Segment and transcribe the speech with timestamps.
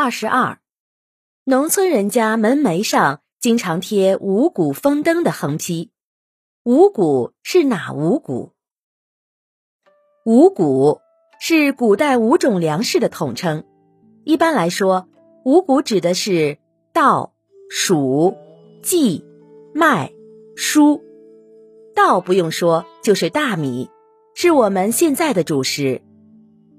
[0.00, 0.60] 二十二，
[1.42, 5.90] 农村人家门楣上经常贴五谷丰登的横批。
[6.62, 8.52] 五谷是哪五谷？
[10.24, 11.00] 五谷
[11.40, 13.64] 是古代五种粮食的统称。
[14.22, 15.08] 一般来说，
[15.44, 16.58] 五谷指的是
[16.92, 17.34] 稻、
[17.68, 18.36] 黍、
[18.84, 19.24] 稷、
[19.74, 20.12] 麦、
[20.56, 21.02] 菽。
[21.96, 23.90] 稻不用说，就是大米，
[24.36, 26.02] 是我们现在的主食。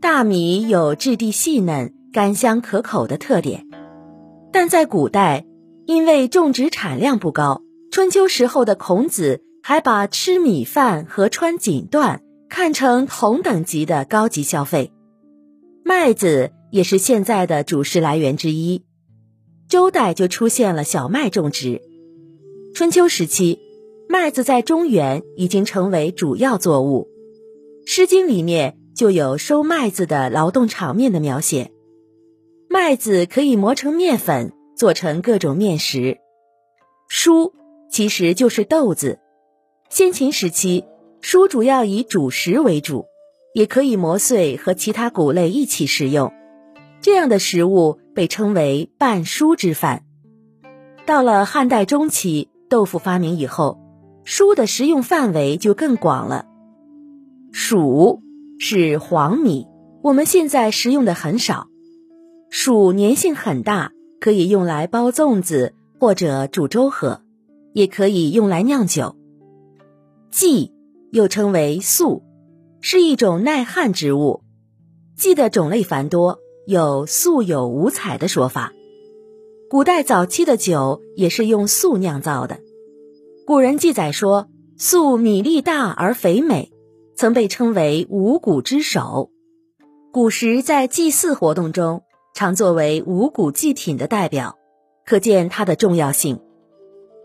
[0.00, 3.66] 大米有质地细嫩、甘香可口的特点，
[4.52, 5.46] 但在古代，
[5.86, 12.18] 因为种植产量不高，春秋时候的孔子还把吃米饭和穿锦缎
[12.50, 14.92] 看成同等级的高级消费。
[15.84, 18.84] 麦子也是现在的主食来源之一，
[19.66, 21.80] 周代就出现了小麦种植。
[22.74, 23.58] 春秋时期，
[24.06, 27.08] 麦子在中原已经成为主要作物，
[27.90, 28.78] 《诗经》里面。
[28.94, 31.72] 就有收麦子的劳动场面的描写。
[32.84, 36.18] 麦子可以磨成面粉，做成各种面食。
[37.08, 37.52] 黍
[37.88, 39.20] 其实就是豆子。
[39.88, 40.84] 先秦时期，
[41.22, 43.06] 黍主要以主食为主，
[43.54, 46.32] 也可以磨碎和其他谷类一起食用。
[47.00, 50.02] 这样的食物被称为半菽之饭。
[51.06, 53.78] 到了汉代中期，豆腐发明以后，
[54.26, 56.46] 黍的食用范围就更广了。
[57.52, 58.18] 黍。
[58.58, 59.68] 是黄米，
[60.02, 61.68] 我们现在食用的很少。
[62.52, 67.22] 黍粘性很大，可以用来包粽子或者煮粥喝，
[67.72, 69.16] 也可以用来酿酒。
[70.30, 70.70] 稷
[71.10, 72.22] 又称为粟，
[72.82, 74.42] 是一种耐旱植物。
[75.16, 78.74] 稷的种类繁多，有粟有五彩的说法。
[79.70, 82.60] 古代早期的酒也是用粟酿造的。
[83.46, 86.70] 古人记载说，粟米粒大而肥美。
[87.16, 89.30] 曾被称为五谷之首，
[90.12, 92.02] 古时在祭祀活动中
[92.34, 94.56] 常作为五谷祭品的代表，
[95.04, 96.40] 可见它的重要性。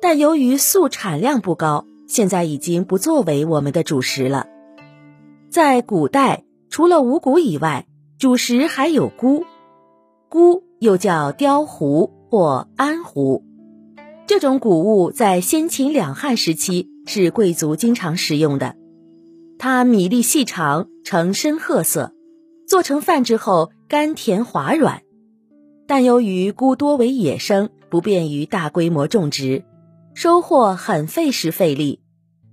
[0.00, 4.46] 但由于粟产量不高，现在已经不作为我们的主食了。
[5.50, 7.86] 在古代，除了五谷以外，
[8.18, 9.44] 主食还有菇，
[10.28, 13.44] 菇又叫雕糊或安胡。
[14.26, 18.76] 这种谷物在先秦两汉时期是贵族经常食用的。
[19.58, 22.14] 它米粒细长，呈深褐色，
[22.66, 25.02] 做成饭之后甘甜滑软。
[25.86, 29.64] 但由于菇多为野生，不便于大规模种植，
[30.14, 32.00] 收获很费时费力。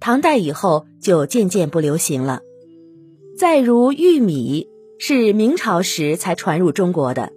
[0.00, 2.40] 唐代以后就渐渐不流行了。
[3.36, 4.68] 再如玉米，
[4.98, 7.32] 是明朝时才传入中国的。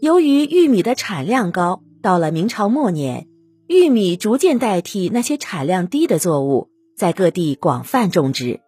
[0.00, 3.28] 由于玉米的产量高，到了明朝末年，
[3.68, 8.60] 玉米逐渐代替那些产量低的作物，在各地广泛种植。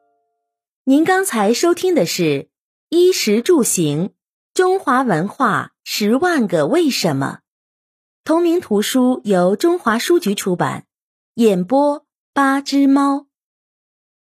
[0.84, 2.22] 您刚才收听的是
[2.90, 4.12] 《衣食住行：
[4.52, 7.38] 中华文化十万个为什么》，
[8.24, 10.86] 同名图书由中华书局出版，
[11.34, 13.26] 演播八只猫。